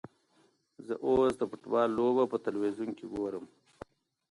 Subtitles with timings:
[0.85, 3.45] زه اوس د فوټبال لوبه په تلویزیون کې ګورم.